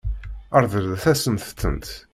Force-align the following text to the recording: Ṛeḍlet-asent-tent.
Ṛeḍlet-asent-tent. 0.61 1.87